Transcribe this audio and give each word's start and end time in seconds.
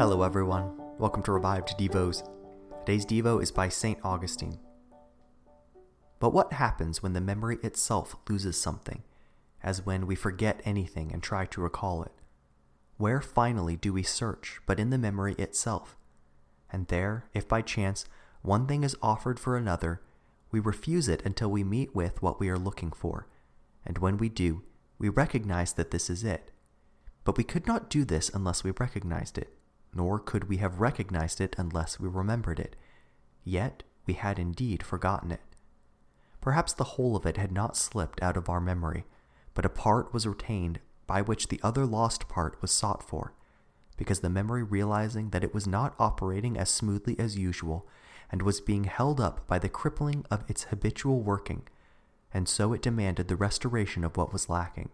Hello, 0.00 0.22
everyone. 0.22 0.72
Welcome 0.96 1.22
to 1.24 1.32
Revived 1.32 1.76
Devos. 1.76 2.26
Today's 2.86 3.04
Devo 3.04 3.42
is 3.42 3.52
by 3.52 3.68
St. 3.68 3.98
Augustine. 4.02 4.58
But 6.18 6.32
what 6.32 6.54
happens 6.54 7.02
when 7.02 7.12
the 7.12 7.20
memory 7.20 7.58
itself 7.62 8.16
loses 8.26 8.58
something, 8.58 9.02
as 9.62 9.84
when 9.84 10.06
we 10.06 10.14
forget 10.14 10.62
anything 10.64 11.12
and 11.12 11.22
try 11.22 11.44
to 11.44 11.60
recall 11.60 12.02
it? 12.02 12.12
Where 12.96 13.20
finally 13.20 13.76
do 13.76 13.92
we 13.92 14.02
search 14.02 14.62
but 14.64 14.80
in 14.80 14.88
the 14.88 14.96
memory 14.96 15.34
itself? 15.34 15.98
And 16.72 16.86
there, 16.86 17.26
if 17.34 17.46
by 17.46 17.60
chance 17.60 18.06
one 18.40 18.66
thing 18.66 18.84
is 18.84 18.96
offered 19.02 19.38
for 19.38 19.54
another, 19.54 20.00
we 20.50 20.60
refuse 20.60 21.08
it 21.08 21.20
until 21.26 21.50
we 21.50 21.62
meet 21.62 21.94
with 21.94 22.22
what 22.22 22.40
we 22.40 22.48
are 22.48 22.58
looking 22.58 22.92
for, 22.92 23.26
and 23.84 23.98
when 23.98 24.16
we 24.16 24.30
do, 24.30 24.62
we 24.98 25.10
recognize 25.10 25.74
that 25.74 25.90
this 25.90 26.08
is 26.08 26.24
it. 26.24 26.52
But 27.22 27.36
we 27.36 27.44
could 27.44 27.66
not 27.66 27.90
do 27.90 28.06
this 28.06 28.30
unless 28.30 28.64
we 28.64 28.70
recognized 28.70 29.36
it 29.36 29.58
nor 29.94 30.18
could 30.18 30.48
we 30.48 30.58
have 30.58 30.80
recognized 30.80 31.40
it 31.40 31.54
unless 31.58 31.98
we 31.98 32.08
remembered 32.08 32.60
it. 32.60 32.76
Yet 33.44 33.82
we 34.06 34.14
had 34.14 34.38
indeed 34.38 34.82
forgotten 34.82 35.32
it. 35.32 35.40
Perhaps 36.40 36.72
the 36.72 36.84
whole 36.84 37.16
of 37.16 37.26
it 37.26 37.36
had 37.36 37.52
not 37.52 37.76
slipped 37.76 38.22
out 38.22 38.36
of 38.36 38.48
our 38.48 38.60
memory, 38.60 39.04
but 39.54 39.64
a 39.64 39.70
part 39.70 40.12
was 40.12 40.26
retained 40.26 40.80
by 41.06 41.20
which 41.20 41.48
the 41.48 41.60
other 41.62 41.84
lost 41.84 42.28
part 42.28 42.60
was 42.62 42.70
sought 42.70 43.02
for, 43.02 43.34
because 43.96 44.20
the 44.20 44.30
memory 44.30 44.62
realizing 44.62 45.30
that 45.30 45.44
it 45.44 45.52
was 45.52 45.66
not 45.66 45.94
operating 45.98 46.56
as 46.56 46.70
smoothly 46.70 47.18
as 47.18 47.36
usual, 47.36 47.86
and 48.32 48.42
was 48.42 48.60
being 48.60 48.84
held 48.84 49.20
up 49.20 49.46
by 49.46 49.58
the 49.58 49.68
crippling 49.68 50.24
of 50.30 50.44
its 50.48 50.64
habitual 50.64 51.20
working, 51.20 51.66
and 52.32 52.48
so 52.48 52.72
it 52.72 52.80
demanded 52.80 53.28
the 53.28 53.36
restoration 53.36 54.04
of 54.04 54.16
what 54.16 54.32
was 54.32 54.48
lacking. 54.48 54.88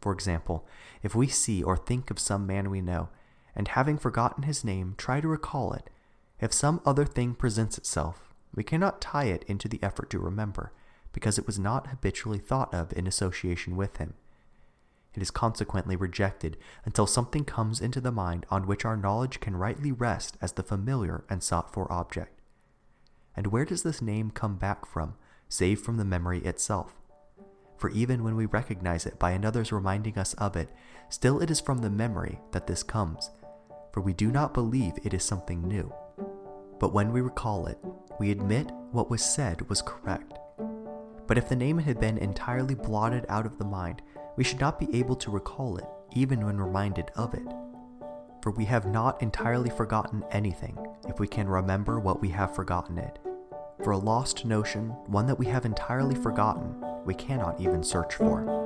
For 0.00 0.12
example, 0.12 0.66
if 1.02 1.14
we 1.14 1.26
see 1.28 1.62
or 1.62 1.76
think 1.76 2.10
of 2.10 2.18
some 2.18 2.46
man 2.46 2.70
we 2.70 2.80
know, 2.80 3.10
and 3.56 3.68
having 3.68 3.96
forgotten 3.98 4.44
his 4.44 4.62
name, 4.62 4.94
try 4.96 5.20
to 5.20 5.26
recall 5.26 5.72
it. 5.72 5.90
If 6.40 6.52
some 6.52 6.80
other 6.84 7.06
thing 7.06 7.34
presents 7.34 7.78
itself, 7.78 8.34
we 8.54 8.62
cannot 8.62 9.00
tie 9.00 9.24
it 9.24 9.44
into 9.48 9.66
the 9.68 9.82
effort 9.82 10.10
to 10.10 10.18
remember, 10.18 10.72
because 11.12 11.38
it 11.38 11.46
was 11.46 11.58
not 11.58 11.88
habitually 11.88 12.38
thought 12.38 12.72
of 12.74 12.92
in 12.92 13.06
association 13.06 13.74
with 13.74 13.96
him. 13.96 14.14
It 15.14 15.22
is 15.22 15.30
consequently 15.30 15.96
rejected 15.96 16.58
until 16.84 17.06
something 17.06 17.46
comes 17.46 17.80
into 17.80 18.02
the 18.02 18.12
mind 18.12 18.44
on 18.50 18.66
which 18.66 18.84
our 18.84 18.98
knowledge 18.98 19.40
can 19.40 19.56
rightly 19.56 19.90
rest 19.90 20.36
as 20.42 20.52
the 20.52 20.62
familiar 20.62 21.24
and 21.30 21.42
sought 21.42 21.72
for 21.72 21.90
object. 21.90 22.38
And 23.34 23.46
where 23.46 23.64
does 23.64 23.82
this 23.82 24.02
name 24.02 24.30
come 24.30 24.56
back 24.56 24.84
from, 24.84 25.14
save 25.48 25.80
from 25.80 25.96
the 25.96 26.04
memory 26.04 26.40
itself? 26.40 26.94
For 27.78 27.88
even 27.90 28.24
when 28.24 28.36
we 28.36 28.44
recognize 28.44 29.06
it 29.06 29.18
by 29.18 29.30
another's 29.30 29.72
reminding 29.72 30.18
us 30.18 30.34
of 30.34 30.54
it, 30.54 30.68
still 31.08 31.40
it 31.40 31.50
is 31.50 31.60
from 31.60 31.78
the 31.78 31.90
memory 31.90 32.38
that 32.52 32.66
this 32.66 32.82
comes, 32.82 33.30
for 33.96 34.02
we 34.02 34.12
do 34.12 34.30
not 34.30 34.52
believe 34.52 34.92
it 35.04 35.14
is 35.14 35.24
something 35.24 35.66
new. 35.66 35.90
But 36.78 36.92
when 36.92 37.14
we 37.14 37.22
recall 37.22 37.64
it, 37.64 37.78
we 38.20 38.30
admit 38.30 38.70
what 38.92 39.08
was 39.08 39.24
said 39.24 39.66
was 39.70 39.80
correct. 39.80 40.34
But 41.26 41.38
if 41.38 41.48
the 41.48 41.56
name 41.56 41.78
had 41.78 41.98
been 41.98 42.18
entirely 42.18 42.74
blotted 42.74 43.24
out 43.30 43.46
of 43.46 43.56
the 43.56 43.64
mind, 43.64 44.02
we 44.36 44.44
should 44.44 44.60
not 44.60 44.78
be 44.78 44.94
able 44.94 45.16
to 45.16 45.30
recall 45.30 45.78
it, 45.78 45.86
even 46.14 46.44
when 46.44 46.58
reminded 46.58 47.10
of 47.16 47.32
it. 47.32 47.46
For 48.42 48.50
we 48.50 48.66
have 48.66 48.84
not 48.84 49.22
entirely 49.22 49.70
forgotten 49.70 50.22
anything, 50.30 50.76
if 51.08 51.18
we 51.18 51.26
can 51.26 51.48
remember 51.48 51.98
what 51.98 52.20
we 52.20 52.28
have 52.28 52.54
forgotten 52.54 52.98
it. 52.98 53.18
For 53.82 53.92
a 53.92 53.98
lost 53.98 54.44
notion, 54.44 54.90
one 55.06 55.26
that 55.26 55.38
we 55.38 55.46
have 55.46 55.64
entirely 55.64 56.16
forgotten, 56.16 56.84
we 57.06 57.14
cannot 57.14 57.58
even 57.58 57.82
search 57.82 58.16
for. 58.16 58.65